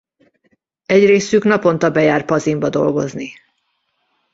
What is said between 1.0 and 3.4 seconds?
részük naponta bejár Pazinba dolgozni.